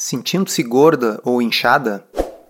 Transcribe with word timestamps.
Sentindo-se 0.00 0.62
gorda 0.62 1.20
ou 1.22 1.42
inchada? 1.42 2.02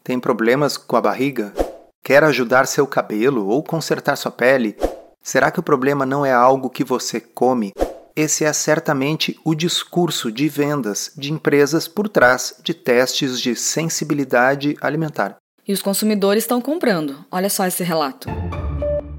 Tem 0.04 0.20
problemas 0.20 0.76
com 0.76 0.94
a 0.94 1.00
barriga? 1.00 1.52
Quer 2.00 2.22
ajudar 2.22 2.64
seu 2.64 2.86
cabelo 2.86 3.48
ou 3.48 3.60
consertar 3.60 4.14
sua 4.14 4.30
pele? 4.30 4.76
Será 5.20 5.50
que 5.50 5.58
o 5.58 5.62
problema 5.62 6.06
não 6.06 6.24
é 6.24 6.30
algo 6.30 6.70
que 6.70 6.84
você 6.84 7.18
come? 7.18 7.72
Esse 8.14 8.44
é 8.44 8.52
certamente 8.52 9.36
o 9.44 9.52
discurso 9.52 10.30
de 10.30 10.48
vendas 10.48 11.10
de 11.16 11.32
empresas 11.32 11.88
por 11.88 12.08
trás 12.08 12.54
de 12.62 12.72
testes 12.72 13.40
de 13.40 13.56
sensibilidade 13.56 14.76
alimentar. 14.80 15.34
E 15.66 15.72
os 15.72 15.82
consumidores 15.82 16.44
estão 16.44 16.60
comprando. 16.60 17.24
Olha 17.32 17.50
só 17.50 17.66
esse 17.66 17.82
relato. 17.82 18.28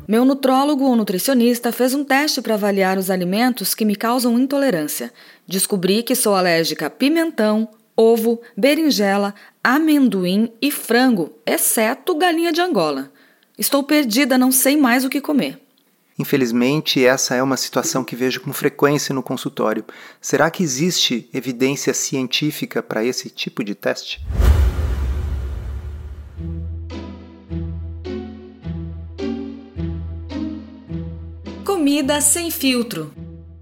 Meu 0.07 0.23
nutrólogo 0.23 0.85
ou 0.85 0.95
nutricionista 0.95 1.73
fez 1.73 1.93
um 1.93 2.05
teste 2.05 2.41
para 2.41 2.53
avaliar 2.53 2.97
os 2.97 3.09
alimentos 3.09 3.75
que 3.75 3.83
me 3.83 3.95
causam 3.97 4.39
intolerância. 4.39 5.11
Descobri 5.45 6.01
que 6.01 6.15
sou 6.15 6.33
alérgica 6.33 6.85
a 6.85 6.89
pimentão, 6.89 7.67
ovo, 7.95 8.41
berinjela, 8.57 9.33
amendoim 9.63 10.51
e 10.61 10.71
frango, 10.71 11.33
exceto 11.45 12.15
galinha 12.17 12.51
de 12.51 12.61
Angola. 12.61 13.11
Estou 13.57 13.83
perdida, 13.83 14.37
não 14.37 14.51
sei 14.51 14.75
mais 14.75 15.05
o 15.05 15.09
que 15.09 15.21
comer. 15.21 15.59
Infelizmente, 16.17 17.03
essa 17.03 17.35
é 17.35 17.41
uma 17.41 17.57
situação 17.57 18.03
que 18.03 18.15
vejo 18.15 18.41
com 18.41 18.53
frequência 18.53 19.13
no 19.13 19.23
consultório. 19.23 19.83
Será 20.19 20.51
que 20.51 20.61
existe 20.61 21.29
evidência 21.33 21.93
científica 21.93 22.83
para 22.83 23.03
esse 23.03 23.29
tipo 23.29 23.63
de 23.63 23.73
teste? 23.73 24.21
Comida 31.65 32.21
sem 32.21 32.51
filtro 32.51 33.11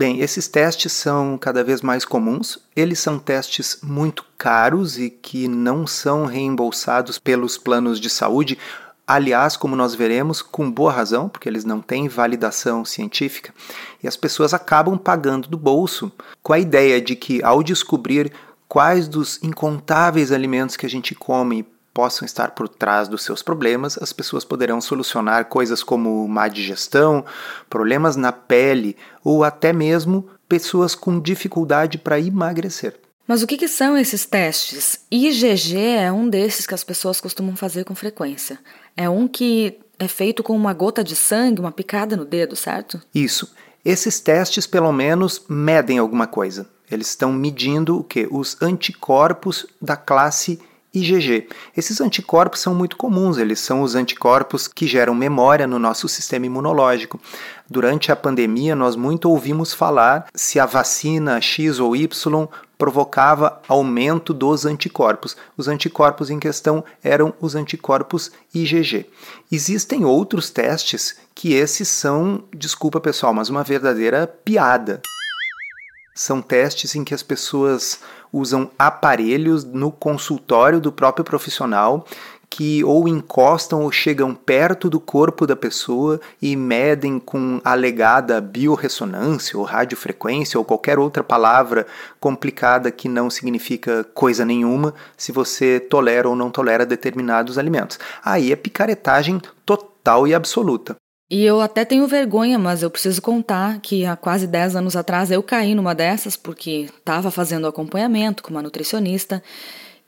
Bem, 0.00 0.20
esses 0.20 0.48
testes 0.48 0.94
são 0.94 1.36
cada 1.36 1.62
vez 1.62 1.82
mais 1.82 2.06
comuns. 2.06 2.58
Eles 2.74 2.98
são 2.98 3.18
testes 3.18 3.80
muito 3.82 4.24
caros 4.38 4.98
e 4.98 5.10
que 5.10 5.46
não 5.46 5.86
são 5.86 6.24
reembolsados 6.24 7.18
pelos 7.18 7.58
planos 7.58 8.00
de 8.00 8.08
saúde. 8.08 8.56
Aliás, 9.06 9.58
como 9.58 9.76
nós 9.76 9.94
veremos, 9.94 10.40
com 10.40 10.70
boa 10.70 10.90
razão, 10.90 11.28
porque 11.28 11.46
eles 11.46 11.66
não 11.66 11.82
têm 11.82 12.08
validação 12.08 12.82
científica, 12.82 13.52
e 14.02 14.08
as 14.08 14.16
pessoas 14.16 14.54
acabam 14.54 14.96
pagando 14.96 15.48
do 15.48 15.58
bolso 15.58 16.10
com 16.42 16.54
a 16.54 16.58
ideia 16.58 16.98
de 16.98 17.14
que, 17.14 17.44
ao 17.44 17.62
descobrir 17.62 18.32
quais 18.66 19.06
dos 19.06 19.38
incontáveis 19.42 20.32
alimentos 20.32 20.78
que 20.78 20.86
a 20.86 20.90
gente 20.90 21.14
come 21.14 21.66
possam 21.92 22.24
estar 22.24 22.52
por 22.52 22.68
trás 22.68 23.08
dos 23.08 23.22
seus 23.22 23.42
problemas, 23.42 23.98
as 24.00 24.12
pessoas 24.12 24.44
poderão 24.44 24.80
solucionar 24.80 25.46
coisas 25.46 25.82
como 25.82 26.26
má 26.28 26.48
digestão, 26.48 27.24
problemas 27.68 28.16
na 28.16 28.32
pele 28.32 28.96
ou 29.24 29.44
até 29.44 29.72
mesmo 29.72 30.28
pessoas 30.48 30.94
com 30.94 31.20
dificuldade 31.20 31.98
para 31.98 32.20
emagrecer. 32.20 32.98
Mas 33.26 33.42
o 33.42 33.46
que, 33.46 33.56
que, 33.56 33.68
são 33.68 33.96
esses 33.96 34.26
testes? 34.26 35.06
IgG 35.10 35.78
é 35.78 36.10
um 36.10 36.28
desses 36.28 36.66
que 36.66 36.74
as 36.74 36.82
pessoas 36.82 37.20
costumam 37.20 37.54
fazer 37.54 37.84
com 37.84 37.94
frequência. 37.94 38.58
É 38.96 39.08
um 39.08 39.28
que 39.28 39.78
é 40.00 40.08
feito 40.08 40.42
com 40.42 40.56
uma 40.56 40.72
gota 40.72 41.04
de 41.04 41.14
sangue, 41.14 41.60
uma 41.60 41.70
picada 41.70 42.16
no 42.16 42.24
dedo, 42.24 42.56
certo? 42.56 43.00
Isso. 43.14 43.54
Esses 43.84 44.18
testes, 44.18 44.66
pelo 44.66 44.90
menos, 44.92 45.42
medem 45.48 45.98
alguma 45.98 46.26
coisa. 46.26 46.68
Eles 46.90 47.10
estão 47.10 47.32
medindo 47.32 47.98
o 47.98 48.02
que? 48.02 48.26
Os 48.30 48.60
anticorpos 48.60 49.64
da 49.80 49.96
classe 49.96 50.58
IgG. 50.92 51.48
Esses 51.76 52.00
anticorpos 52.00 52.60
são 52.60 52.74
muito 52.74 52.96
comuns, 52.96 53.38
eles 53.38 53.60
são 53.60 53.82
os 53.82 53.94
anticorpos 53.94 54.66
que 54.66 54.86
geram 54.86 55.14
memória 55.14 55.66
no 55.66 55.78
nosso 55.78 56.08
sistema 56.08 56.46
imunológico. 56.46 57.20
Durante 57.68 58.10
a 58.10 58.16
pandemia, 58.16 58.74
nós 58.74 58.96
muito 58.96 59.30
ouvimos 59.30 59.72
falar 59.72 60.26
se 60.34 60.58
a 60.58 60.66
vacina 60.66 61.40
X 61.40 61.78
ou 61.78 61.94
Y 61.94 62.48
provocava 62.76 63.60
aumento 63.68 64.32
dos 64.32 64.64
anticorpos. 64.64 65.36
Os 65.56 65.68
anticorpos 65.68 66.30
em 66.30 66.40
questão 66.40 66.82
eram 67.04 67.34
os 67.40 67.54
anticorpos 67.54 68.32
IgG. 68.54 69.06
Existem 69.52 70.04
outros 70.04 70.50
testes 70.50 71.16
que 71.34 71.52
esses 71.52 71.88
são, 71.88 72.42
desculpa 72.56 72.98
pessoal, 72.98 73.34
mas 73.34 73.50
uma 73.50 73.62
verdadeira 73.62 74.26
piada. 74.26 75.02
São 76.20 76.42
testes 76.42 76.94
em 76.94 77.02
que 77.02 77.14
as 77.14 77.22
pessoas 77.22 77.98
usam 78.30 78.70
aparelhos 78.78 79.64
no 79.64 79.90
consultório 79.90 80.78
do 80.78 80.92
próprio 80.92 81.24
profissional 81.24 82.04
que 82.50 82.84
ou 82.84 83.08
encostam 83.08 83.84
ou 83.84 83.90
chegam 83.90 84.34
perto 84.34 84.90
do 84.90 85.00
corpo 85.00 85.46
da 85.46 85.56
pessoa 85.56 86.20
e 86.42 86.54
medem 86.54 87.18
com 87.18 87.58
alegada 87.64 88.38
biorressonância 88.38 89.58
ou 89.58 89.64
radiofrequência 89.64 90.58
ou 90.58 90.64
qualquer 90.64 90.98
outra 90.98 91.24
palavra 91.24 91.86
complicada 92.20 92.90
que 92.90 93.08
não 93.08 93.30
significa 93.30 94.04
coisa 94.12 94.44
nenhuma 94.44 94.92
se 95.16 95.32
você 95.32 95.80
tolera 95.80 96.28
ou 96.28 96.36
não 96.36 96.50
tolera 96.50 96.84
determinados 96.84 97.56
alimentos. 97.56 97.98
Aí 98.22 98.52
é 98.52 98.56
picaretagem 98.56 99.40
total 99.64 100.28
e 100.28 100.34
absoluta. 100.34 100.96
E 101.30 101.44
eu 101.44 101.60
até 101.60 101.84
tenho 101.84 102.08
vergonha, 102.08 102.58
mas 102.58 102.82
eu 102.82 102.90
preciso 102.90 103.22
contar 103.22 103.78
que 103.80 104.04
há 104.04 104.16
quase 104.16 104.48
10 104.48 104.74
anos 104.74 104.96
atrás 104.96 105.30
eu 105.30 105.40
caí 105.42 105.76
numa 105.76 105.94
dessas 105.94 106.36
porque 106.36 106.88
estava 106.98 107.30
fazendo 107.30 107.68
acompanhamento 107.68 108.42
com 108.42 108.50
uma 108.50 108.60
nutricionista 108.60 109.40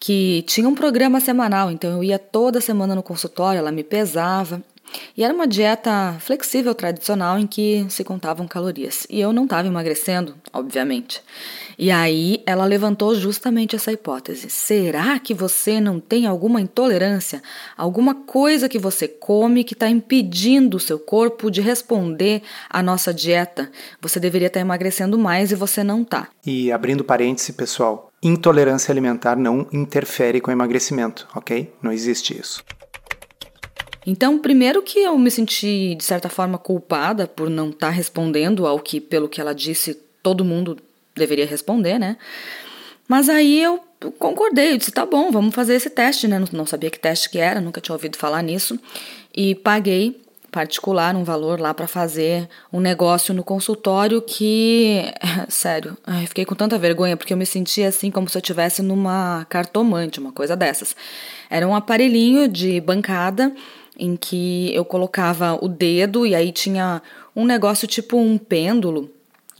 que 0.01 0.43
tinha 0.49 0.69
um 0.69 0.75
programa 0.75 1.21
semanal, 1.21 1.71
então 1.71 1.93
eu 1.93 2.03
ia 2.03 2.19
toda 2.19 2.61
semana 2.61 2.93
no 2.93 3.05
consultório, 3.05 3.61
ela 3.61 3.71
me 3.71 3.85
pesava. 3.85 4.61
E 5.17 5.25
era 5.25 5.33
uma 5.33 5.47
dieta 5.47 6.17
flexível 6.21 6.75
tradicional 6.75 7.39
em 7.39 7.47
que 7.47 7.87
se 7.89 8.05
contavam 8.05 8.47
calorias. 8.47 9.07
E 9.09 9.21
eu 9.21 9.33
não 9.33 9.45
estava 9.45 9.69
emagrecendo, 9.69 10.35
obviamente. 10.53 11.23
E 11.79 11.91
aí 11.91 12.43
ela 12.47 12.65
levantou 12.65 13.15
justamente 13.15 13.77
essa 13.77 13.93
hipótese. 13.93 14.49
Será 14.51 15.19
que 15.19 15.35
você 15.35 15.81
não 15.81 15.99
tem 15.99 16.27
alguma 16.27 16.61
intolerância? 16.61 17.43
Alguma 17.77 18.15
coisa 18.15 18.69
que 18.69 18.79
você 18.79 19.09
come 19.09 19.65
que 19.65 19.75
está 19.75 19.89
impedindo 19.89 20.77
o 20.77 20.81
seu 20.81 20.99
corpo 20.99 21.51
de 21.51 21.61
responder 21.61 22.43
à 22.69 22.83
nossa 22.83 23.13
dieta? 23.13 23.71
Você 24.01 24.21
deveria 24.21 24.49
estar 24.49 24.61
tá 24.61 24.65
emagrecendo 24.65 25.19
mais 25.19 25.51
e 25.51 25.55
você 25.55 25.83
não 25.83 26.03
está. 26.03 26.29
E 26.47 26.71
abrindo 26.71 27.05
parêntese, 27.05 27.53
pessoal, 27.53 28.13
intolerância 28.23 28.93
alimentar 28.93 29.37
não 29.37 29.67
interfere 29.73 30.41
com 30.41 30.51
emagrecimento, 30.51 31.27
ok? 31.35 31.73
Não 31.83 31.93
existe 31.93 32.39
isso. 32.39 32.63
Então, 34.07 34.39
primeiro 34.39 34.83
que 34.83 34.99
eu 34.99 35.17
me 35.19 35.31
senti 35.31 35.95
de 35.95 36.05
certa 36.05 36.29
forma 36.29 36.59
culpada 36.59 37.27
por 37.27 37.49
não 37.49 37.71
estar 37.71 37.89
tá 37.89 37.93
respondendo 37.93 38.67
ao 38.67 38.79
que, 38.79 39.01
pelo 39.01 39.29
que 39.29 39.41
ela 39.41 39.55
disse, 39.55 39.95
todo 40.23 40.45
mundo 40.45 40.79
deveria 41.15 41.47
responder, 41.47 41.99
né? 41.99 42.17
Mas 43.07 43.29
aí 43.29 43.63
eu 43.63 43.81
concordei, 44.19 44.73
eu 44.73 44.79
disse, 44.79 44.91
tá 44.91 45.07
bom, 45.07 45.31
vamos 45.31 45.55
fazer 45.55 45.75
esse 45.75 45.91
teste, 45.91 46.27
né? 46.27 46.39
Não, 46.39 46.49
não 46.53 46.67
sabia 46.67 46.91
que 46.91 46.99
teste 46.99 47.31
que 47.31 47.39
era, 47.39 47.61
nunca 47.61 47.81
tinha 47.81 47.95
ouvido 47.95 48.17
falar 48.17 48.43
nisso. 48.43 48.79
E 49.35 49.55
paguei 49.55 50.21
particular 50.51 51.17
um 51.17 51.25
valor 51.25 51.59
lá 51.59 51.73
para 51.73 51.89
fazer 51.89 52.47
um 52.71 52.79
negócio 52.79 53.33
no 53.33 53.43
consultório 53.43 54.21
que, 54.21 55.03
sério, 55.49 55.97
eu 56.07 56.27
fiquei 56.27 56.45
com 56.45 56.55
tanta 56.55 56.79
vergonha 56.79 57.17
porque 57.17 57.33
eu 57.33 57.37
me 57.39 57.47
sentia 57.47 57.89
assim 57.89 58.11
como 58.11 58.29
se 58.29 58.37
eu 58.37 58.41
estivesse 58.41 58.83
numa 58.83 59.47
cartomante, 59.49 60.21
uma 60.21 60.31
coisa 60.31 60.55
dessas. 60.55 60.95
Era 61.49 61.67
um 61.67 61.75
aparelhinho 61.75 62.47
de 62.49 62.81
bancada 62.81 63.53
em 63.99 64.17
que 64.17 64.75
eu 64.75 64.85
colocava 64.85 65.59
o 65.63 65.69
dedo 65.69 66.27
e 66.27 66.35
aí 66.35 66.53
tinha 66.53 67.03
um 67.35 67.45
negócio 67.45 67.87
tipo 67.87 68.17
um 68.17 68.39
pêndulo 68.39 69.11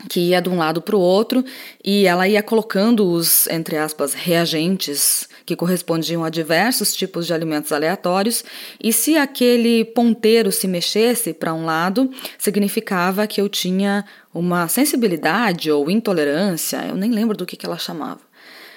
que 0.09 0.21
ia 0.21 0.41
de 0.41 0.49
um 0.49 0.57
lado 0.57 0.83
para 0.83 0.97
o 0.97 1.01
outro 1.01 1.45
e 1.85 2.07
ela 2.07 2.27
ia 2.27 2.43
colocando 2.43 3.09
os, 3.09 3.47
entre 3.49 3.77
aspas, 3.77 4.15
reagentes 4.15 5.29
que 5.47 5.57
correspondiam 5.57 6.25
a 6.25 6.31
diversos 6.31 6.95
tipos 6.95 7.27
de 7.27 7.35
alimentos 7.35 7.73
aleatórios, 7.73 8.45
e 8.83 8.93
se 8.93 9.17
aquele 9.17 9.85
ponteiro 9.85 10.53
se 10.53 10.69
mexesse 10.69 11.33
para 11.33 11.55
um 11.55 11.65
lado, 11.65 12.11
significava 12.39 13.27
que 13.27 13.41
eu 13.41 13.49
tinha 13.49 14.05
uma 14.33 14.69
sensibilidade 14.69 15.71
ou 15.71 15.91
intolerância, 15.91 16.85
eu 16.89 16.97
nem 16.97 17.11
lembro 17.11 17.37
do 17.37 17.47
que, 17.47 17.57
que 17.57 17.67
ela 17.67 17.79
chamava. 17.79 18.21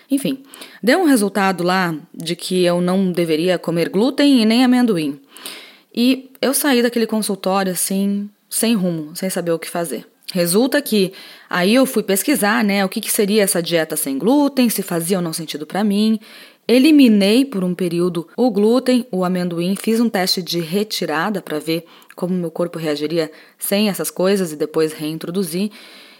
Enfim, 0.10 0.44
deu 0.84 1.00
um 1.00 1.06
resultado 1.06 1.64
lá 1.64 1.96
de 2.14 2.36
que 2.36 2.64
eu 2.64 2.80
não 2.80 3.12
deveria 3.12 3.58
comer 3.58 3.90
glúten 3.90 4.42
e 4.42 4.46
nem 4.46 4.64
amendoim. 4.64 5.20
E 5.96 6.30
eu 6.42 6.54
saí 6.54 6.82
daquele 6.82 7.08
consultório 7.08 7.72
assim, 7.72 8.30
sem 8.50 8.76
rumo, 8.76 9.16
sem 9.16 9.30
saber 9.30 9.52
o 9.52 9.60
que 9.60 9.70
fazer. 9.70 10.06
Resulta 10.34 10.82
que 10.82 11.14
aí 11.50 11.74
eu 11.74 11.86
fui 11.86 12.04
pesquisar, 12.04 12.64
né, 12.64 12.84
o 12.84 12.90
que, 12.90 13.00
que 13.00 13.12
seria 13.12 13.44
essa 13.44 13.64
dieta 13.64 13.96
sem 13.96 14.18
glúten, 14.18 14.70
se 14.70 14.82
fazia 14.82 15.18
ou 15.18 15.24
não 15.24 15.32
sentido 15.32 15.66
para 15.66 15.84
mim. 15.84 16.20
Eliminei 16.68 17.46
por 17.46 17.64
um 17.64 17.76
período 17.76 18.28
o 18.36 18.50
glúten, 18.50 19.06
o 19.12 19.24
amendoim, 19.24 19.76
fiz 19.76 20.00
um 20.00 20.10
teste 20.10 20.42
de 20.42 20.60
retirada 20.60 21.42
para 21.42 21.60
ver 21.60 21.86
como 22.16 22.34
meu 22.34 22.52
corpo 22.52 22.80
reagiria 22.80 23.32
sem 23.58 23.88
essas 23.88 24.10
coisas 24.10 24.52
e 24.52 24.56
depois 24.56 24.92
reintroduzi. 24.92 25.72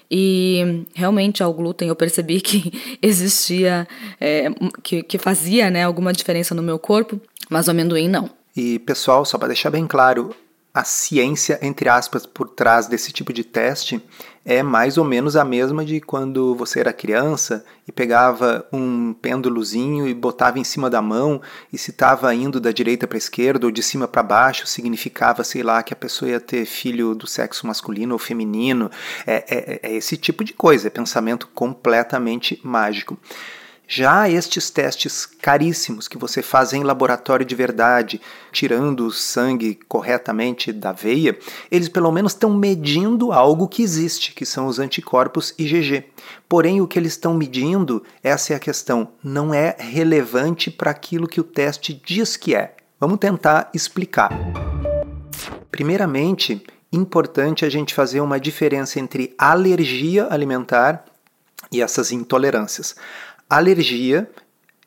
E 0.10 0.86
realmente 0.94 1.42
ao 1.42 1.52
glúten 1.52 1.88
eu 1.88 1.96
percebi 1.96 2.40
que 2.40 2.72
existia, 3.02 3.88
é, 4.22 4.50
que, 4.84 5.02
que 5.02 5.18
fazia 5.18 5.70
né, 5.72 5.84
alguma 5.84 6.14
diferença 6.14 6.54
no 6.54 6.62
meu 6.62 6.78
corpo, 6.78 7.20
mas 7.50 7.68
o 7.68 7.72
amendoim 7.72 8.08
não. 8.08 8.30
E 8.56 8.80
pessoal, 8.80 9.26
só 9.26 9.38
para 9.38 9.50
deixar 9.50 9.70
bem 9.70 9.86
claro, 9.86 10.34
a 10.76 10.84
ciência, 10.84 11.58
entre 11.62 11.88
aspas, 11.88 12.26
por 12.26 12.50
trás 12.50 12.88
desse 12.88 13.12
tipo 13.14 13.32
de 13.32 13.46
teste 13.46 14.02
é 14.44 14.62
mais 14.62 14.98
ou 14.98 15.06
menos 15.06 15.38
a 15.38 15.44
mesma 15.46 15.86
de 15.86 16.02
quando 16.02 16.54
você 16.54 16.82
era 16.82 16.92
criança 16.92 17.66
e 17.88 17.94
pegava 17.94 18.68
um 18.74 19.14
pêndulozinho 19.14 20.06
e 20.06 20.14
botava 20.14 20.60
em 20.60 20.66
cima 20.66 20.90
da 20.90 21.02
mão 21.02 21.42
e 21.72 21.78
se 21.78 21.92
estava 21.92 22.36
indo 22.36 22.60
da 22.60 22.74
direita 22.74 23.08
para 23.08 23.16
a 23.16 23.18
esquerda 23.18 23.66
ou 23.66 23.72
de 23.72 23.82
cima 23.82 24.06
para 24.06 24.22
baixo, 24.22 24.68
significava, 24.68 25.46
sei 25.46 25.64
lá, 25.64 25.82
que 25.82 25.94
a 25.94 25.98
pessoa 25.98 26.30
ia 26.30 26.42
ter 26.42 26.66
filho 26.66 27.16
do 27.16 27.26
sexo 27.26 27.66
masculino 27.66 28.14
ou 28.14 28.20
feminino. 28.20 28.92
É, 29.26 29.46
é, 29.48 29.80
é 29.82 29.96
esse 29.96 30.18
tipo 30.18 30.44
de 30.44 30.52
coisa, 30.52 30.88
é 30.88 30.90
pensamento 30.90 31.48
completamente 31.54 32.60
mágico. 32.64 33.18
Já 33.88 34.28
estes 34.28 34.70
testes 34.70 35.26
caríssimos 35.26 36.08
que 36.08 36.18
você 36.18 36.42
faz 36.42 36.74
em 36.74 36.84
laboratório 36.84 37.46
de 37.46 37.54
verdade, 37.54 38.20
tirando 38.52 39.06
o 39.06 39.12
sangue 39.12 39.78
corretamente 39.88 40.74
da 40.74 40.92
veia, 40.92 41.38
eles 41.70 41.88
pelo 41.88 42.12
menos 42.12 42.34
estão 42.34 42.54
medindo 42.54 43.32
algo 43.32 43.68
que 43.68 43.84
existe, 43.84 44.34
que 44.34 44.46
são 44.46 44.66
os 44.68 44.80
anticorpos 44.80 45.54
IgG. 45.58 46.06
Porém, 46.50 46.82
o 46.82 46.88
que 46.88 46.98
eles 46.98 47.14
estão 47.14 47.36
medindo, 47.36 48.04
essa 48.24 48.54
é 48.54 48.56
a 48.56 48.60
questão, 48.60 49.10
não 49.24 49.54
é 49.54 49.76
relevante 49.78 50.72
para 50.72 50.92
aquilo 50.92 51.28
que 51.28 51.40
o 51.40 51.44
teste 51.44 52.02
diz 52.04 52.36
que 52.36 52.56
é. 52.56 52.76
Vamos 53.00 53.20
tentar 53.20 53.70
explicar. 53.74 54.32
Primeiramente, 55.70 56.64
importante 56.92 57.66
a 57.66 57.70
gente 57.70 57.94
fazer 57.94 58.22
uma 58.22 58.40
diferença 58.40 59.00
entre 59.00 59.36
alergia 59.38 60.28
alimentar 60.32 61.06
e 61.72 61.82
essas 61.82 62.12
intolerâncias. 62.12 62.96
Alergia 63.56 64.30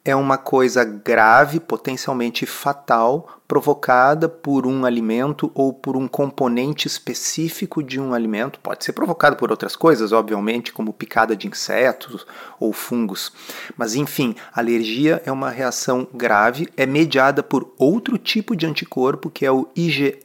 é 0.05 0.15
uma 0.15 0.37
coisa 0.37 0.85
grave, 0.85 1.59
potencialmente 1.59 2.45
fatal, 2.45 3.41
provocada 3.49 4.29
por 4.29 4.67
um 4.67 4.85
alimento 4.85 5.51
ou 5.55 5.73
por 5.73 5.97
um 5.97 6.07
componente 6.07 6.87
específico 6.87 7.83
de 7.83 7.99
um 7.99 8.13
alimento. 8.13 8.61
Pode 8.61 8.85
ser 8.85 8.93
provocado 8.93 9.37
por 9.37 9.51
outras 9.51 9.75
coisas, 9.75 10.13
obviamente, 10.13 10.71
como 10.71 10.93
picada 10.93 11.35
de 11.35 11.49
insetos 11.49 12.27
ou 12.61 12.71
fungos. 12.75 13.33
Mas, 13.75 13.95
enfim, 13.95 14.37
alergia 14.53 15.23
é 15.25 15.33
uma 15.33 15.49
reação 15.49 16.07
grave, 16.13 16.69
é 16.77 16.85
mediada 16.85 17.43
por 17.43 17.73
outro 17.79 18.19
tipo 18.19 18.55
de 18.55 18.67
anticorpo, 18.67 19.31
que 19.31 19.47
é 19.47 19.51
o 19.51 19.67
IgE, 19.75 20.19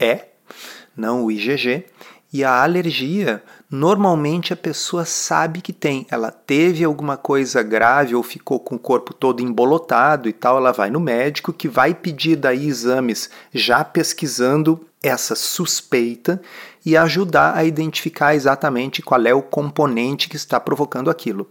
não 0.97 1.23
o 1.23 1.31
IgG, 1.31 1.85
e 2.33 2.43
a 2.43 2.63
alergia, 2.63 3.43
normalmente 3.69 4.51
a 4.51 4.55
pessoa 4.55 5.05
sabe 5.05 5.61
que 5.61 5.71
tem. 5.71 6.07
Ela 6.09 6.31
teve 6.31 6.83
alguma 6.83 7.15
coisa 7.15 7.61
grave 7.61 8.15
ou 8.15 8.23
ficou 8.23 8.59
com 8.59 8.73
o 8.73 8.79
corpo 8.79 9.13
todo 9.13 9.43
embolotado 9.43 10.27
e 10.27 10.33
tal, 10.33 10.57
ela 10.57 10.71
vai 10.71 10.89
no 10.89 10.99
médico 10.99 11.53
que 11.53 11.67
vai 11.67 11.93
pedir 11.93 12.35
daí 12.35 12.67
exames 12.67 13.29
já 13.53 13.83
pesquisando 13.83 14.83
essa 15.03 15.35
suspeita 15.35 16.41
e 16.83 16.97
ajudar 16.97 17.55
a 17.55 17.63
identificar 17.63 18.33
exatamente 18.33 19.03
qual 19.03 19.21
é 19.27 19.33
o 19.33 19.43
componente 19.43 20.27
que 20.27 20.35
está 20.35 20.59
provocando 20.59 21.11
aquilo. 21.11 21.47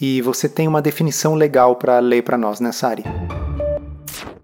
E 0.00 0.22
você 0.22 0.48
tem 0.48 0.66
uma 0.66 0.80
definição 0.80 1.34
legal 1.34 1.76
para 1.76 1.98
ler 1.98 2.22
para 2.22 2.38
nós 2.38 2.60
nessa 2.60 2.88
área. 2.88 3.04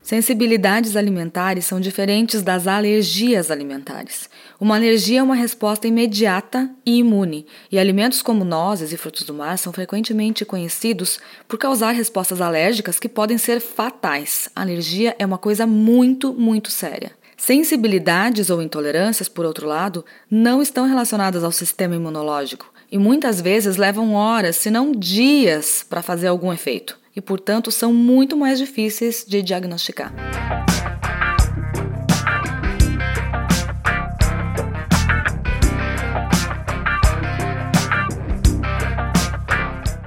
Sensibilidades 0.03 0.97
alimentares 0.97 1.65
são 1.65 1.81
diferentes 1.81 2.43
das 2.43 2.67
alergias 2.67 3.51
alimentares. 3.51 4.29
Uma 4.61 4.77
alergia 4.77 5.19
é 5.19 5.23
uma 5.23 5.35
resposta 5.35 5.89
imediata 5.89 6.71
e 6.87 6.99
imune, 6.99 7.45
e 7.73 7.79
alimentos 7.79 8.23
como 8.23 8.45
nozes 8.45 8.93
e 8.93 8.97
frutos 8.97 9.25
do 9.25 9.35
mar 9.35 9.59
são 9.59 9.73
frequentemente 9.73 10.45
conhecidos 10.45 11.19
por 11.49 11.59
causar 11.59 11.91
respostas 11.91 12.41
alérgicas 12.41 13.01
que 13.01 13.09
podem 13.09 13.37
ser 13.37 13.61
fatais. 13.61 14.49
A 14.55 14.63
alergia 14.63 15.17
é 15.19 15.27
uma 15.27 15.39
coisa 15.39 15.67
muito, 15.67 16.33
muito 16.33 16.71
séria. 16.71 17.13
Sensibilidades 17.37 18.49
ou 18.49 18.63
intolerâncias, 18.63 19.29
por 19.29 19.45
outro 19.45 19.67
lado, 19.67 20.05
não 20.31 20.63
estão 20.63 20.87
relacionadas 20.87 21.43
ao 21.43 21.51
sistema 21.51 21.97
imunológico 21.97 22.73
e 22.91 22.97
muitas 22.97 23.41
vezes 23.41 23.77
levam 23.77 24.15
horas, 24.15 24.55
se 24.57 24.71
não 24.71 24.93
dias, 24.93 25.85
para 25.89 26.01
fazer 26.01 26.29
algum 26.29 26.53
efeito 26.53 26.97
e, 27.15 27.21
portanto, 27.21 27.73
são 27.73 27.93
muito 27.93 28.37
mais 28.37 28.59
difíceis 28.59 29.25
de 29.27 29.43
diagnosticar. 29.43 30.13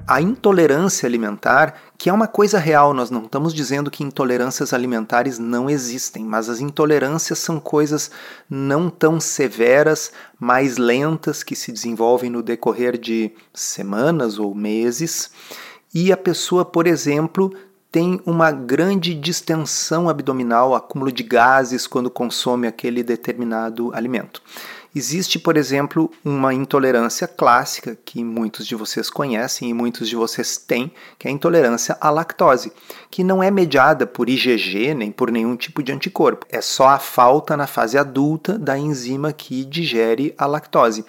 A 0.08 0.22
intolerância 0.22 1.06
alimentar, 1.06 1.76
que 1.98 2.10
é 2.10 2.14
uma 2.14 2.28
coisa 2.28 2.58
real, 2.58 2.94
nós 2.94 3.12
não 3.12 3.26
estamos 3.26 3.54
dizendo 3.54 3.92
que 3.92 4.04
intolerâncias 4.04 4.72
alimentares 4.74 5.38
não 5.38 5.70
existem, 5.70 6.24
mas 6.24 6.48
as 6.50 6.62
intolerâncias 6.62 7.40
são 7.40 7.60
coisas 7.60 8.10
não 8.50 8.90
tão 8.90 9.20
severas, 9.20 10.12
mais 10.40 10.78
lentas, 10.78 11.44
que 11.44 11.56
se 11.56 11.72
desenvolvem 11.72 12.30
no 12.30 12.42
decorrer 12.42 12.98
de 12.98 13.32
semanas 13.54 14.40
ou 14.40 14.56
meses 14.56 15.30
e 15.94 16.12
a 16.12 16.18
pessoa, 16.18 16.64
por 16.66 16.86
exemplo, 16.86 17.54
tem 17.92 18.22
uma 18.26 18.52
grande 18.52 19.16
distensão 19.16 20.10
abdominal, 20.10 20.76
acúmulo 20.76 21.12
de 21.12 21.24
gases 21.24 21.88
quando 21.88 22.10
consome 22.10 22.68
aquele 22.68 23.02
determinado 23.02 23.92
alimento. 23.94 24.42
Existe, 24.98 25.38
por 25.38 25.56
exemplo, 25.58 26.12
uma 26.26 26.56
intolerância 26.56 27.28
clássica 27.28 27.96
que 28.04 28.24
muitos 28.24 28.66
de 28.66 28.74
vocês 28.74 29.12
conhecem 29.12 29.70
e 29.70 29.74
muitos 29.74 30.10
de 30.10 30.16
vocês 30.16 30.58
têm, 30.58 30.92
que 31.20 31.28
é 31.28 31.30
a 31.30 31.34
intolerância 31.34 31.96
à 32.02 32.10
lactose, 32.10 32.74
que 33.12 33.24
não 33.24 33.44
é 33.44 33.52
mediada 33.52 34.08
por 34.08 34.28
IgG 34.28 34.96
nem 34.96 35.12
por 35.12 35.30
nenhum 35.30 35.56
tipo 35.56 35.84
de 35.84 35.92
anticorpo. 35.92 36.48
É 36.50 36.62
só 36.62 36.88
a 36.88 36.98
falta 36.98 37.56
na 37.56 37.68
fase 37.68 37.96
adulta 37.96 38.58
da 38.58 38.76
enzima 38.76 39.32
que 39.32 39.64
digere 39.64 40.34
a 40.36 40.48
lactose. 40.48 41.06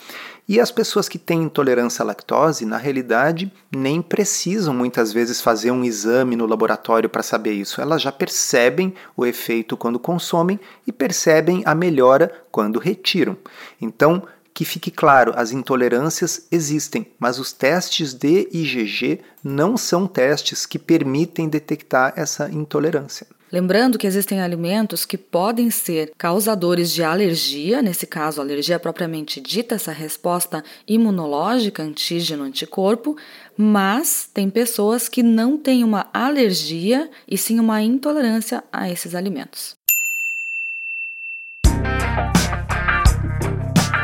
E 0.49 0.59
as 0.59 0.71
pessoas 0.71 1.11
que 1.11 1.19
têm 1.19 1.43
intolerância 1.43 2.03
à 2.03 2.07
lactose, 2.07 2.65
na 2.65 2.79
realidade, 2.79 3.53
nem 3.71 4.01
precisam 4.01 4.73
muitas 4.73 5.13
vezes 5.13 5.43
fazer 5.43 5.71
um 5.71 5.85
exame 5.85 6.37
no 6.37 6.47
laboratório 6.47 7.11
para 7.11 7.23
saber 7.23 7.53
isso. 7.53 7.83
Elas 7.83 8.01
já 8.01 8.11
percebem 8.11 8.95
o 9.15 9.27
efeito 9.27 9.77
quando 9.77 9.99
consomem 9.99 10.59
e 10.87 10.93
percebem 10.93 11.63
a 11.67 11.75
melhora 11.75 12.33
quando 12.51 12.79
retiram. 12.79 13.37
Então, 13.79 14.23
que 14.55 14.65
fique 14.65 14.91
claro, 14.91 15.35
as 15.37 15.53
intolerâncias 15.53 16.47
existem, 16.51 17.07
mas 17.19 17.39
os 17.39 17.53
testes 17.53 18.15
de 18.15 18.49
IgG 18.51 19.21
não 19.45 19.77
são 19.77 20.07
testes 20.07 20.65
que 20.65 20.79
permitem 20.79 21.47
detectar 21.47 22.15
essa 22.17 22.51
intolerância. 22.51 23.27
Lembrando 23.51 23.97
que 23.97 24.07
existem 24.07 24.43
alimentos 24.43 25.07
que 25.07 25.17
podem 25.17 25.71
ser 25.71 26.13
causadores 26.19 26.93
de 26.93 27.03
alergia, 27.03 27.81
nesse 27.81 28.07
caso, 28.07 28.43
alergia 28.43 28.79
propriamente 28.79 29.41
dita, 29.41 29.75
essa 29.75 29.91
resposta 29.91 30.63
imunológica, 30.87 31.83
antígeno-anticorpo, 31.83 33.17
mas 33.57 34.29
tem 34.33 34.51
pessoas 34.51 35.09
que 35.09 35.23
não 35.23 35.57
têm 35.57 35.83
uma 35.83 36.11
alergia 36.13 37.11
e 37.27 37.39
sim 37.39 37.59
uma 37.59 37.81
intolerância 37.81 38.63
a 38.71 38.91
esses 38.91 39.15
alimentos. 39.15 39.78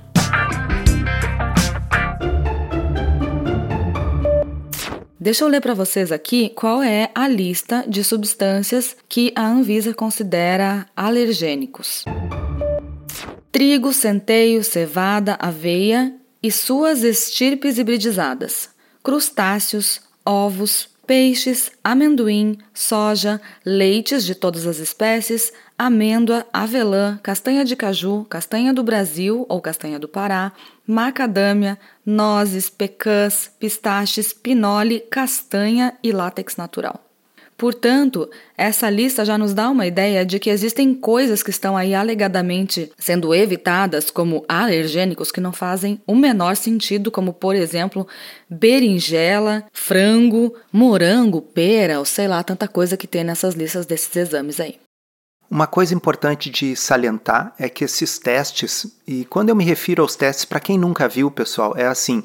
Deixa 5.27 5.43
eu 5.43 5.49
ler 5.49 5.59
para 5.59 5.73
vocês 5.73 6.09
aqui 6.09 6.47
qual 6.55 6.81
é 6.81 7.11
a 7.13 7.27
lista 7.27 7.83
de 7.85 8.01
substâncias 8.01 8.95
que 9.09 9.33
a 9.35 9.45
Anvisa 9.45 9.93
considera 9.93 10.85
alergênicos: 10.95 12.05
trigo, 13.51 13.91
centeio, 13.91 14.63
cevada, 14.63 15.35
aveia 15.37 16.15
e 16.41 16.49
suas 16.49 17.03
estirpes 17.03 17.77
hibridizadas, 17.77 18.69
crustáceos, 19.03 19.99
ovos, 20.25 20.87
peixes, 21.05 21.71
amendoim, 21.83 22.57
soja, 22.73 23.41
leites 23.65 24.23
de 24.23 24.33
todas 24.33 24.65
as 24.65 24.79
espécies, 24.79 25.51
amêndoa, 25.77 26.45
avelã, 26.51 27.19
castanha 27.21 27.63
de 27.63 27.75
caju, 27.75 28.25
castanha 28.29 28.73
do 28.73 28.83
Brasil 28.83 29.45
ou 29.47 29.61
castanha 29.61 29.99
do 29.99 30.07
Pará, 30.07 30.51
macadâmia, 30.87 31.77
nozes, 32.05 32.69
pecãs, 32.69 33.51
pistaches, 33.59 34.33
pinole, 34.33 34.99
castanha 35.01 35.93
e 36.03 36.11
látex 36.11 36.55
natural. 36.55 37.03
Portanto, 37.57 38.29
essa 38.55 38.87
lista 38.87 39.25
já 39.25 39.35
nos 39.35 39.51
dá 39.51 39.67
uma 39.67 39.87
ideia 39.87 40.23
de 40.23 40.37
que 40.37 40.51
existem 40.51 40.93
coisas 40.93 41.41
que 41.41 41.49
estão 41.49 41.75
aí 41.75 41.95
alegadamente 41.95 42.91
sendo 42.99 43.33
evitadas 43.33 44.11
como 44.11 44.45
alergênicos 44.47 45.31
que 45.31 45.41
não 45.41 45.51
fazem 45.51 45.99
o 46.05 46.13
menor 46.13 46.55
sentido, 46.55 47.09
como 47.09 47.33
por 47.33 47.55
exemplo, 47.55 48.07
berinjela, 48.47 49.65
frango, 49.73 50.53
morango, 50.71 51.41
pera, 51.41 51.97
ou 51.97 52.05
sei 52.05 52.27
lá, 52.27 52.43
tanta 52.43 52.67
coisa 52.67 52.95
que 52.95 53.07
tem 53.07 53.23
nessas 53.23 53.55
listas 53.55 53.87
desses 53.87 54.15
exames 54.15 54.59
aí. 54.59 54.77
Uma 55.49 55.65
coisa 55.65 55.93
importante 55.93 56.49
de 56.49 56.75
salientar 56.75 57.53
é 57.57 57.69
que 57.69 57.85
esses 57.85 58.19
testes, 58.19 58.97
e 59.07 59.23
quando 59.25 59.47
eu 59.47 59.55
me 59.55 59.63
refiro 59.63 60.01
aos 60.01 60.15
testes, 60.15 60.43
para 60.43 60.59
quem 60.59 60.77
nunca 60.77 61.07
viu, 61.07 61.31
pessoal, 61.31 61.73
é 61.77 61.87
assim: 61.87 62.21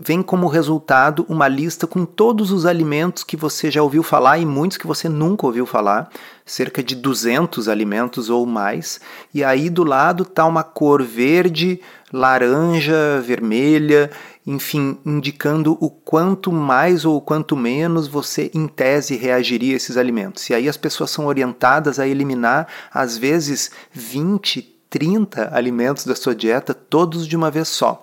vem 0.00 0.22
como 0.22 0.48
resultado 0.48 1.26
uma 1.28 1.46
lista 1.46 1.86
com 1.86 2.06
todos 2.06 2.50
os 2.50 2.66
alimentos 2.66 3.22
que 3.22 3.36
você 3.36 3.70
já 3.70 3.82
ouviu 3.82 4.02
falar 4.02 4.38
e 4.38 4.46
muitos 4.46 4.78
que 4.78 4.86
você 4.86 5.08
nunca 5.10 5.46
ouviu 5.46 5.66
falar, 5.66 6.10
cerca 6.44 6.82
de 6.82 6.96
200 6.96 7.68
alimentos 7.68 8.30
ou 8.30 8.46
mais, 8.46 8.98
e 9.32 9.44
aí 9.44 9.68
do 9.68 9.84
lado 9.84 10.24
está 10.24 10.46
uma 10.46 10.64
cor 10.64 11.02
verde, 11.02 11.80
laranja, 12.12 13.20
vermelha, 13.24 14.10
enfim, 14.46 14.98
indicando 15.06 15.76
o 15.80 15.88
quanto 15.88 16.50
mais 16.50 17.04
ou 17.04 17.20
quanto 17.20 17.56
menos 17.56 18.08
você, 18.08 18.50
em 18.52 18.66
tese, 18.66 19.16
reagiria 19.16 19.74
a 19.74 19.76
esses 19.76 19.96
alimentos. 19.96 20.50
E 20.50 20.54
aí 20.54 20.68
as 20.68 20.76
pessoas 20.76 21.10
são 21.10 21.26
orientadas 21.26 21.98
a 21.98 22.06
eliminar, 22.06 22.66
às 22.92 23.16
vezes, 23.16 23.70
20, 23.92 24.62
30 24.90 25.54
alimentos 25.56 26.04
da 26.04 26.14
sua 26.14 26.34
dieta, 26.34 26.74
todos 26.74 27.26
de 27.26 27.34
uma 27.36 27.50
vez 27.50 27.68
só. 27.68 28.02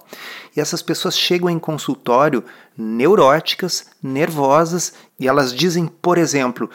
E 0.56 0.60
essas 0.60 0.82
pessoas 0.82 1.18
chegam 1.18 1.50
em 1.50 1.60
consultório 1.60 2.44
neuróticas, 2.76 3.88
nervosas, 4.02 4.94
e 5.20 5.28
elas 5.28 5.54
dizem, 5.54 5.86
por 5.86 6.18
exemplo, 6.18 6.70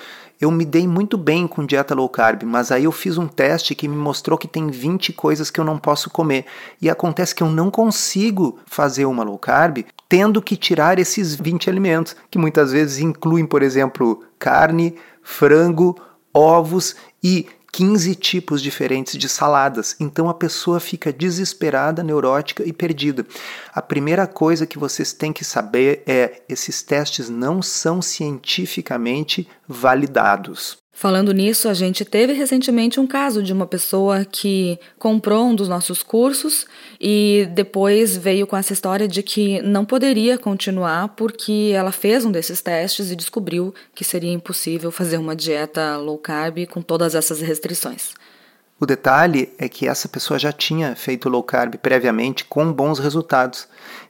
eu 0.45 0.51
me 0.51 0.65
dei 0.65 0.87
muito 0.87 1.17
bem 1.17 1.47
com 1.47 1.65
dieta 1.65 1.95
low 1.95 2.09
carb, 2.09 2.43
mas 2.45 2.71
aí 2.71 2.85
eu 2.85 2.93
fiz 2.93 3.17
um 3.17 3.27
teste 3.27 3.75
que 3.75 3.89
me 3.89 3.97
mostrou 3.97 4.39
que 4.39 4.47
tem 4.47 4.69
20 4.69 5.13
coisas 5.15 5.51
que 5.51 5.59
eu 5.59 5.65
não 5.65 5.79
posso 5.79 6.11
comer. 6.11 6.45
E 6.81 6.91
acontece 6.91 7.35
que 7.35 7.43
eu 7.43 7.49
não 7.49 7.71
consigo 7.71 8.59
fazer 8.67 9.07
uma 9.07 9.25
low 9.25 9.39
carb 9.39 9.85
tendo 10.09 10.43
que 10.43 10.57
tirar 10.57 10.99
esses 10.99 11.35
20 11.35 11.71
alimentos, 11.71 12.15
que 12.31 12.39
muitas 12.39 12.73
vezes 12.73 12.99
incluem, 12.99 13.47
por 13.47 13.63
exemplo, 13.63 14.23
carne, 14.39 14.95
frango, 15.23 15.97
ovos 16.33 16.95
e 17.23 17.47
15 17.75 18.15
tipos 18.15 18.63
diferentes 18.63 19.19
de 19.19 19.29
saladas. 19.29 19.97
Então 19.99 20.29
a 20.29 20.35
pessoa 20.35 20.79
fica 20.79 21.13
desesperada, 21.13 22.05
neurótica 22.05 22.63
e 22.65 22.73
perdida. 22.73 23.27
A 23.73 23.83
primeira 23.83 24.29
coisa 24.29 24.65
que 24.65 24.79
vocês 24.79 25.13
têm 25.13 25.33
que 25.33 25.45
saber 25.45 26.05
é: 26.07 26.43
esses 26.49 26.83
testes 26.85 27.29
não 27.29 27.61
são 27.61 28.01
cientificamente 28.01 29.49
validados. 29.67 30.84
Falando 30.97 31.35
nisso, 31.35 31.69
a 31.69 31.75
gente 31.75 32.05
teve 32.05 32.33
recentemente 32.33 33.01
um 33.01 33.07
caso 33.07 33.43
de 33.43 33.53
uma 33.53 33.67
pessoa 33.67 34.25
que 34.25 34.79
comprou 34.97 35.47
um 35.49 35.55
dos 35.55 35.69
nossos 35.69 36.05
cursos 36.05 36.67
e 37.01 37.49
depois 37.53 38.17
veio 38.17 38.47
com 38.47 38.57
essa 38.57 38.73
história 38.73 39.09
de 39.09 39.21
que 39.21 39.61
não 39.61 39.85
poderia 39.85 40.39
continuar 40.39 41.09
porque 41.09 41.73
ela 41.75 41.91
fez 41.91 42.25
um 42.25 42.31
desses 42.31 42.63
testes 42.63 43.11
e 43.11 43.17
descobriu 43.17 43.75
que 43.93 44.05
seria 44.05 44.33
impossível 44.33 44.93
fazer 44.93 45.19
uma 45.19 45.35
dieta 45.35 45.97
low 45.97 46.17
carb 46.17 46.65
com 46.67 46.81
todas 46.81 47.17
essas 47.17 47.41
restrições. 47.41 48.15
O 48.79 48.87
detalhe 48.87 49.53
é 49.59 49.69
que 49.69 49.89
essa 49.89 50.09
pessoa 50.09 50.39
já 50.39 50.53
tinha 50.53 50.95
feito 50.95 51.29
low 51.29 51.43
carb 51.43 51.75
previamente 51.75 52.45
com 52.45 52.73
bons 52.73 53.01
resultados. 53.01 53.67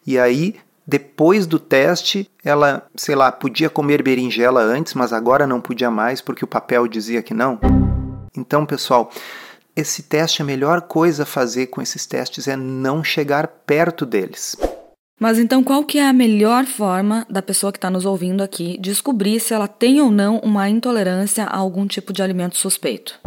E 0.06 0.18
aí 0.18 0.56
depois 0.86 1.46
do 1.46 1.58
teste, 1.58 2.30
ela, 2.44 2.86
sei 2.94 3.14
lá, 3.14 3.32
podia 3.32 3.70
comer 3.70 4.02
berinjela 4.02 4.60
antes, 4.60 4.92
mas 4.92 5.12
agora 5.12 5.46
não 5.46 5.60
podia 5.60 5.90
mais 5.90 6.20
porque 6.20 6.44
o 6.44 6.48
papel 6.48 6.86
dizia 6.86 7.22
que 7.22 7.32
não. 7.32 7.58
Então, 8.36 8.66
pessoal, 8.66 9.10
esse 9.74 10.02
teste, 10.02 10.42
a 10.42 10.44
melhor 10.44 10.82
coisa 10.82 11.22
a 11.22 11.26
fazer 11.26 11.68
com 11.68 11.80
esses 11.80 12.04
testes 12.04 12.46
é 12.46 12.54
não 12.54 13.02
chegar 13.02 13.48
perto 13.48 14.04
deles. 14.04 14.56
Mas 15.18 15.38
então 15.38 15.62
qual 15.62 15.84
que 15.84 15.98
é 15.98 16.06
a 16.06 16.12
melhor 16.12 16.66
forma 16.66 17.24
da 17.30 17.40
pessoa 17.40 17.70
que 17.70 17.78
está 17.78 17.88
nos 17.88 18.04
ouvindo 18.04 18.42
aqui 18.42 18.76
descobrir 18.80 19.38
se 19.40 19.54
ela 19.54 19.68
tem 19.68 20.00
ou 20.00 20.10
não 20.10 20.38
uma 20.40 20.68
intolerância 20.68 21.44
a 21.44 21.56
algum 21.56 21.86
tipo 21.86 22.12
de 22.12 22.20
alimento 22.20 22.56
suspeito? 22.56 23.18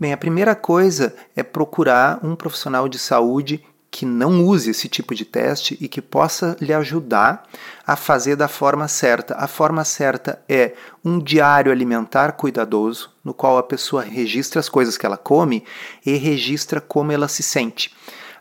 Bem, 0.00 0.12
a 0.12 0.16
primeira 0.16 0.54
coisa 0.54 1.14
é 1.36 1.42
procurar 1.42 2.18
um 2.24 2.34
profissional 2.34 2.88
de 2.88 2.98
saúde 2.98 3.62
que 3.98 4.06
não 4.06 4.44
use 4.46 4.70
esse 4.70 4.88
tipo 4.88 5.12
de 5.12 5.24
teste 5.24 5.76
e 5.80 5.88
que 5.88 6.00
possa 6.00 6.56
lhe 6.60 6.72
ajudar 6.72 7.42
a 7.84 7.96
fazer 7.96 8.36
da 8.36 8.46
forma 8.46 8.86
certa. 8.86 9.34
A 9.34 9.48
forma 9.48 9.82
certa 9.82 10.40
é 10.48 10.74
um 11.04 11.18
diário 11.18 11.72
alimentar 11.72 12.34
cuidadoso, 12.34 13.10
no 13.24 13.34
qual 13.34 13.58
a 13.58 13.62
pessoa 13.64 14.04
registra 14.04 14.60
as 14.60 14.68
coisas 14.68 14.96
que 14.96 15.04
ela 15.04 15.16
come 15.16 15.64
e 16.06 16.14
registra 16.14 16.80
como 16.80 17.10
ela 17.10 17.26
se 17.26 17.42
sente. 17.42 17.92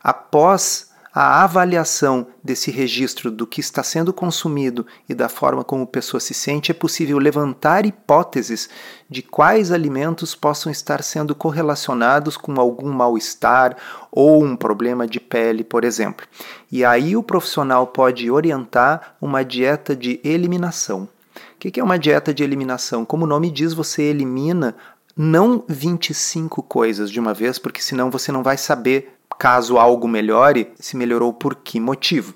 Após 0.04 0.92
a 1.20 1.44
avaliação 1.44 2.28
desse 2.44 2.70
registro 2.70 3.32
do 3.32 3.48
que 3.48 3.60
está 3.60 3.82
sendo 3.82 4.14
consumido 4.14 4.86
e 5.10 5.16
da 5.16 5.28
forma 5.28 5.64
como 5.64 5.82
a 5.82 5.88
pessoa 5.88 6.22
se 6.22 6.32
sente, 6.32 6.70
é 6.70 6.76
possível 6.76 7.18
levantar 7.18 7.88
hipóteses 7.88 8.70
de 9.10 9.24
quais 9.24 9.72
alimentos 9.72 10.36
possam 10.36 10.72
estar 10.72 11.02
sendo 11.02 11.34
correlacionados 11.34 12.38
com 12.38 12.62
algum 12.62 12.92
mal-estar 12.92 13.76
ou 14.12 14.44
um 14.44 14.56
problema 14.56 15.08
de 15.08 15.20
pele, 15.20 15.64
por 15.64 15.84
exemplo. 15.84 16.24
E 16.72 16.86
aí 16.86 17.18
o 17.18 17.24
profissional 17.24 17.88
pode 17.88 18.30
orientar 18.30 19.16
uma 19.20 19.44
dieta 19.44 19.96
de 19.96 20.20
eliminação. 20.24 21.10
O 21.56 21.58
que 21.58 21.80
é 21.80 21.84
uma 21.84 21.98
dieta 21.98 22.32
de 22.32 22.44
eliminação? 22.44 23.04
Como 23.04 23.26
o 23.26 23.28
nome 23.28 23.50
diz, 23.50 23.74
você 23.74 24.04
elimina 24.04 24.76
não 25.18 25.64
25 25.68 26.62
coisas 26.62 27.10
de 27.10 27.20
uma 27.20 27.34
vez, 27.34 27.58
porque 27.58 27.82
senão 27.82 28.12
você 28.12 28.32
não 28.32 28.44
vai 28.44 28.56
saber 28.56 29.17
Caso 29.38 29.78
algo 29.78 30.08
melhore, 30.08 30.72
se 30.80 30.98
melhorou 30.98 31.32
por 31.32 31.56
que 31.56 31.80
motivo? 31.80 32.34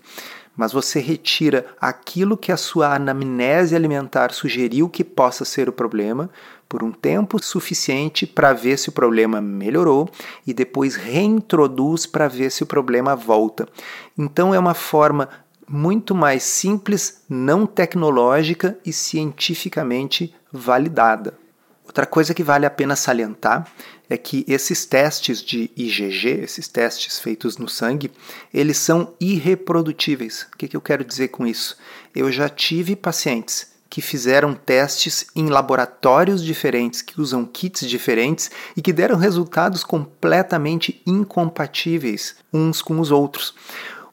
Mas 0.56 0.72
você 0.72 1.00
retira 1.00 1.66
aquilo 1.80 2.38
que 2.38 2.52
a 2.52 2.58
sua 2.58 2.94
anamnese 2.94 3.76
alimentar 3.76 4.32
sugeriu 4.32 4.88
que 4.88 5.04
possa 5.04 5.44
ser 5.44 5.68
o 5.68 5.74
problema 5.74 6.30
por 6.70 6.84
um 6.84 6.92
tempo 6.92 7.42
suficiente 7.44 8.28
para 8.28 8.54
ver 8.54 8.78
se 8.78 8.90
o 8.90 8.92
problema 8.92 9.42
melhorou 9.42 10.10
e 10.46 10.54
depois 10.54 10.96
reintroduz 10.96 12.06
para 12.06 12.28
ver 12.28 12.52
se 12.52 12.64
o 12.64 12.68
problema 12.68 13.16
volta. 13.16 13.68
Então 14.18 14.54
é 14.54 14.60
uma 14.60 14.74
forma 14.74 15.28
muito 15.68 16.14
mais 16.14 16.44
simples, 16.44 17.24
não 17.28 17.66
tecnológica 17.66 18.78
e 18.86 18.94
cientificamente 18.94 20.34
validada. 20.52 21.41
Outra 21.92 22.06
coisa 22.06 22.34
que 22.34 22.42
vale 22.42 22.66
a 22.66 22.70
pena 22.70 22.96
salientar 22.96 23.70
é 24.10 24.16
que 24.16 24.46
esses 24.48 24.86
testes 24.86 25.44
de 25.44 25.70
IgG, 25.76 26.42
esses 26.42 26.70
testes 26.70 27.20
feitos 27.20 27.58
no 27.58 27.68
sangue, 27.68 28.10
eles 28.54 28.78
são 28.78 29.14
irreprodutíveis. 29.20 30.48
O 30.54 30.58
que, 30.58 30.70
que 30.70 30.78
eu 30.78 30.80
quero 30.80 31.04
dizer 31.04 31.28
com 31.28 31.46
isso? 31.46 31.78
Eu 32.16 32.32
já 32.32 32.48
tive 32.48 32.96
pacientes 32.96 33.72
que 33.90 34.00
fizeram 34.00 34.54
testes 34.54 35.26
em 35.36 35.50
laboratórios 35.50 36.42
diferentes, 36.42 37.02
que 37.02 37.20
usam 37.20 37.44
kits 37.44 37.86
diferentes 37.86 38.50
e 38.78 38.82
que 38.82 38.94
deram 38.94 39.18
resultados 39.18 39.84
completamente 39.84 41.02
incompatíveis 41.06 42.38
uns 42.54 42.82
com 42.82 43.02
os 43.02 43.12
outros 43.12 43.54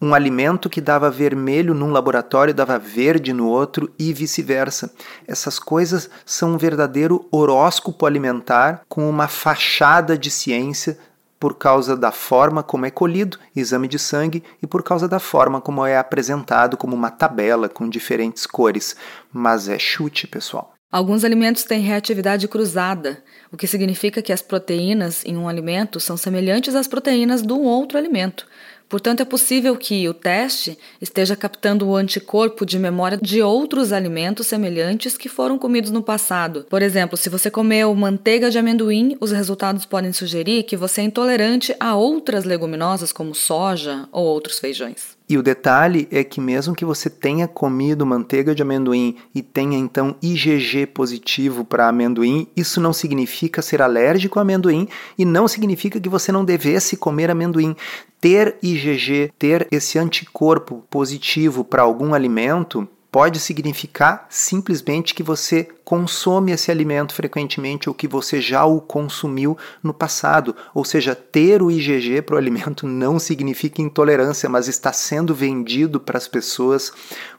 um 0.01 0.15
alimento 0.15 0.71
que 0.71 0.81
dava 0.81 1.11
vermelho 1.11 1.75
num 1.75 1.91
laboratório 1.91 2.55
dava 2.55 2.79
verde 2.79 3.33
no 3.33 3.49
outro 3.49 3.93
e 3.99 4.13
vice-versa. 4.13 4.93
Essas 5.27 5.59
coisas 5.59 6.09
são 6.25 6.55
um 6.55 6.59
verdadeiro 6.59 7.27
horóscopo 7.31 8.07
alimentar 8.07 8.83
com 8.89 9.09
uma 9.09 9.29
fachada 9.29 10.17
de 10.17 10.31
ciência 10.31 10.99
por 11.39 11.57
causa 11.57 11.97
da 11.97 12.11
forma 12.11 12.63
como 12.63 12.87
é 12.87 12.91
colhido, 12.91 13.39
exame 13.55 13.87
de 13.87 13.99
sangue, 13.99 14.43
e 14.63 14.67
por 14.67 14.83
causa 14.83 15.09
da 15.09 15.21
forma 15.21 15.61
como 15.61 15.87
é 15.87 15.97
apresentado 15.97 16.77
como 16.77 16.97
uma 16.97 17.11
tabela 17.11 17.69
com 17.69 17.89
diferentes 17.89 18.45
cores. 18.45 18.97
Mas 19.33 19.69
é 19.69 19.79
chute, 19.79 20.27
pessoal. 20.27 20.75
Alguns 20.91 21.23
alimentos 21.23 21.65
têm 21.65 21.83
reatividade 21.83 22.49
cruzada, 22.49 23.23
o 23.53 23.57
que 23.57 23.67
significa 23.67 24.23
que 24.23 24.33
as 24.33 24.41
proteínas 24.41 25.23
em 25.25 25.37
um 25.37 25.47
alimento 25.47 26.01
são 26.01 26.17
semelhantes 26.17 26.75
às 26.75 26.89
proteínas 26.89 27.43
do 27.43 27.61
outro 27.61 27.99
alimento. 27.99 28.47
Portanto, 28.89 29.21
é 29.21 29.25
possível 29.25 29.77
que 29.77 30.09
o 30.09 30.15
teste 30.15 30.79
esteja 31.01 31.37
captando 31.37 31.87
o 31.87 31.95
anticorpo 31.95 32.65
de 32.65 32.79
memória 32.79 33.19
de 33.21 33.43
outros 33.43 33.93
alimentos 33.93 34.47
semelhantes 34.47 35.19
que 35.19 35.29
foram 35.29 35.59
comidos 35.59 35.91
no 35.91 36.03
passado. 36.03 36.67
Por 36.71 36.81
exemplo, 36.81 37.17
se 37.17 37.29
você 37.29 37.51
comeu 37.51 37.95
manteiga 37.95 38.51
de 38.51 38.59
amendoim, 38.59 39.17
os 39.21 39.31
resultados 39.31 39.85
podem 39.85 40.13
sugerir 40.13 40.63
que 40.63 40.77
você 40.77 41.03
é 41.03 41.05
intolerante 41.05 41.77
a 41.79 41.95
outras 41.97 42.45
leguminosas 42.45 43.13
como 43.13 43.35
soja 43.35 44.09
ou 44.11 44.25
outros 44.25 44.59
feijões. 44.59 45.18
E 45.29 45.37
o 45.37 45.43
detalhe 45.43 46.09
é 46.11 46.25
que, 46.25 46.41
mesmo 46.41 46.75
que 46.75 46.87
você 46.87 47.11
tenha 47.11 47.47
comido 47.47 48.07
manteiga 48.07 48.55
de 48.55 48.63
amendoim 48.63 49.17
e 49.35 49.43
tenha 49.43 49.77
então 49.77 50.17
IgG 50.23 50.87
positivo 50.87 51.67
para 51.67 51.89
amendoim, 51.89 52.47
isso 52.57 52.81
não 52.81 52.95
significa 52.95 53.61
ser 53.61 53.83
alérgico 53.83 54.39
a 54.39 54.43
amendoim 54.43 54.89
e 55.19 55.27
não 55.27 55.47
significa 55.47 56.01
que 56.01 56.09
você 56.09 56.33
não 56.33 56.45
devesse 56.45 56.97
comer 56.97 57.31
amendoim. 57.31 57.77
Ter 58.19 58.57
IgG, 58.63 59.31
ter 59.39 59.69
esse 59.71 59.99
anticorpo 59.99 60.83
positivo 60.89 61.63
para 61.63 61.83
algum 61.83 62.15
alimento, 62.15 62.89
pode 63.11 63.39
significar 63.39 64.27
simplesmente 64.31 65.15
que 65.15 65.23
você 65.23 65.69
consome 65.89 66.53
esse 66.53 66.71
alimento 66.71 67.15
frequentemente 67.15 67.89
ou 67.89 67.95
que 67.95 68.07
você 68.07 68.43
já 68.43 68.63
o 68.63 68.79
consumiu 68.79 69.57
no 69.83 69.95
passado. 69.95 70.55
Ou 70.75 70.85
seja, 70.85 71.15
ter 71.15 71.63
o 71.63 71.71
IgG 71.71 72.21
para 72.21 72.35
o 72.35 72.39
alimento 72.39 72.85
não 72.87 73.19
significa 73.19 73.81
intolerância, 73.81 74.51
mas 74.51 74.69
está 74.69 74.93
sendo 74.93 75.35
vendido 75.35 75.99
para 75.99 76.19
as 76.19 76.29
pessoas 76.29 76.93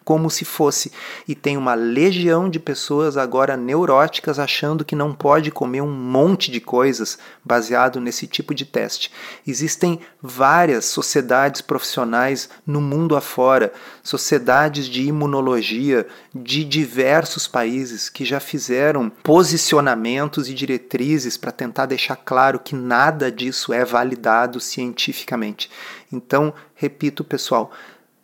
como 0.09 0.27
se 0.31 0.43
fosse. 0.43 0.91
E 1.27 1.35
tem 1.35 1.55
uma 1.55 1.75
legião 1.75 2.49
de 2.49 2.59
pessoas 2.59 3.17
agora 3.17 3.55
neuróticas 3.55 4.39
achando 4.39 4.83
que 4.83 4.95
não 4.95 5.13
pode 5.13 5.51
comer 5.51 5.81
um 5.81 5.91
monte 5.91 6.49
de 6.49 6.59
coisas 6.59 7.19
baseado 7.45 7.99
nesse 7.99 8.25
tipo 8.25 8.55
de 8.55 8.65
teste. 8.65 9.11
Existem 9.45 9.99
várias 10.19 10.85
sociedades 10.85 11.61
profissionais 11.61 12.49
no 12.65 12.81
mundo 12.81 13.15
afora, 13.15 13.71
sociedades 14.01 14.87
de 14.87 15.03
imunologia 15.03 16.07
de 16.33 16.63
diversos 16.63 17.47
países 17.47 18.09
que 18.09 18.25
já 18.25 18.38
fizeram 18.39 19.09
posicionamentos 19.09 20.49
e 20.49 20.53
diretrizes 20.53 21.37
para 21.37 21.51
tentar 21.51 21.85
deixar 21.85 22.15
claro 22.15 22.59
que 22.59 22.75
nada 22.75 23.31
disso 23.31 23.73
é 23.73 23.83
validado 23.83 24.59
cientificamente. 24.59 25.69
Então, 26.11 26.53
repito, 26.75 27.23
pessoal, 27.23 27.71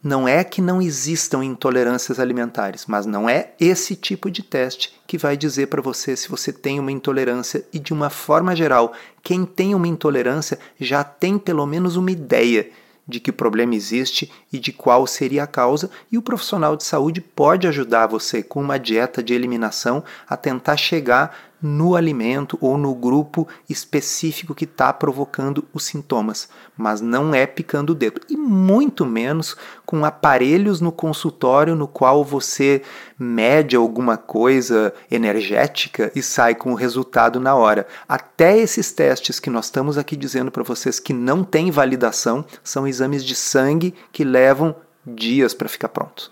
não 0.06 0.28
é 0.28 0.44
que 0.44 0.62
não 0.62 0.80
existam 0.80 1.44
intolerâncias 1.44 2.20
alimentares, 2.20 2.86
mas 2.86 3.08
não 3.08 3.28
é 3.28 3.54
esse 3.60 3.96
tipo 3.96 4.30
de 4.30 4.44
teste 4.44 4.94
que 5.08 5.18
vai 5.18 5.36
dizer 5.36 5.66
para 5.68 5.82
você 5.82 6.16
se 6.16 6.30
você 6.30 6.54
tem 6.54 6.80
uma 6.80 6.92
intolerância 6.92 7.66
e 7.74 7.80
de 7.80 7.92
uma 7.92 8.12
forma 8.12 8.56
geral, 8.56 8.94
quem 9.24 9.46
tem 9.46 9.74
uma 9.74 9.88
intolerância 9.88 10.60
já 10.80 11.04
tem 11.04 11.40
pelo 11.40 11.66
menos 11.66 11.96
uma 11.96 12.12
ideia 12.12 12.70
de 13.08 13.20
que 13.20 13.32
problema 13.32 13.76
existe 13.76 14.32
e 14.52 14.60
de 14.60 14.72
qual 14.72 15.06
seria 15.06 15.44
a 15.44 15.48
causa, 15.48 15.90
e 16.12 16.18
o 16.18 16.22
profissional 16.22 16.76
de 16.76 16.84
saúde 16.84 17.22
pode 17.22 17.68
ajudar 17.68 18.08
você 18.08 18.42
com 18.42 18.62
uma 18.62 18.80
dieta 18.80 19.22
de 19.22 19.34
eliminação 19.34 20.04
a 20.28 20.36
tentar 20.36 20.78
chegar 20.78 21.55
no 21.62 21.96
alimento 21.96 22.58
ou 22.62 22.78
no 22.78 22.94
grupo 22.94 23.48
específico 23.70 24.54
que 24.54 24.66
está 24.66 24.92
provocando 24.94 25.66
os 25.74 25.84
sintomas, 25.86 26.50
mas 26.78 27.02
não 27.02 27.34
é 27.34 27.46
picando 27.46 27.92
o 27.92 27.96
dedo, 27.96 28.22
e 28.30 28.36
muito 28.36 29.06
menos 29.06 29.56
com 29.86 30.04
aparelhos 30.06 30.82
no 30.82 30.92
consultório 30.92 31.76
no 31.76 31.88
qual 31.88 32.24
você 32.24 32.82
mede 33.18 33.76
alguma 33.76 34.18
coisa 34.18 34.94
energética 35.10 36.12
e 36.16 36.22
sai 36.22 36.56
com 36.56 36.72
o 36.72 36.76
resultado 36.76 37.40
na 37.40 37.56
hora. 37.56 37.88
Até 38.08 38.58
esses 38.58 38.92
testes 38.92 39.40
que 39.40 39.50
nós 39.50 39.66
estamos 39.66 39.98
aqui 39.98 40.16
dizendo 40.16 40.52
para 40.52 40.64
vocês 40.64 41.00
que 41.00 41.14
não 41.14 41.44
têm 41.44 41.72
validação 41.72 42.46
são 42.64 42.88
exames 42.88 43.24
de 43.24 43.36
sangue 43.36 43.94
que 44.12 44.24
levam 44.24 44.76
dias 45.06 45.54
para 45.54 45.70
ficar 45.70 45.90
pronto. 45.90 46.32